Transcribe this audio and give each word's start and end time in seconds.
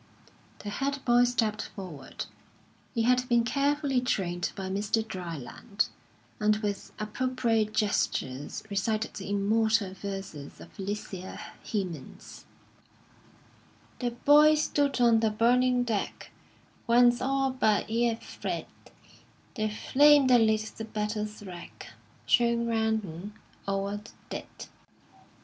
The 0.57 0.71
head 0.71 0.97
boy 1.05 1.25
stepped 1.25 1.61
forward 1.61 2.25
he 2.95 3.03
had 3.03 3.29
been 3.29 3.43
carefully 3.43 4.01
trained 4.01 4.51
by 4.55 4.67
Mr. 4.67 5.07
Dryland 5.07 5.89
and 6.39 6.55
with 6.57 6.91
appropriate 6.97 7.75
gestures 7.75 8.63
recited 8.71 9.13
the 9.13 9.29
immortal 9.29 9.93
verses 9.93 10.59
of 10.59 10.71
Felicia 10.73 11.39
Hemans: 11.63 12.45
"_The 13.99 14.15
boy 14.25 14.55
stood 14.55 14.99
on 14.99 15.19
the 15.19 15.29
burning 15.29 15.83
deck, 15.83 16.31
Whence 16.87 17.21
all 17.21 17.51
but 17.51 17.87
'e 17.87 18.09
'ad 18.09 18.23
fled; 18.23 18.65
The 19.53 19.69
flame 19.69 20.25
that 20.25 20.41
lit 20.41 20.61
the 20.77 20.85
battle's 20.85 21.43
wreck, 21.43 21.89
Shone 22.25 22.65
round 22.65 23.05
'im 23.05 23.33
o'er 23.67 23.97
the 23.97 24.09
dead. 24.31 24.65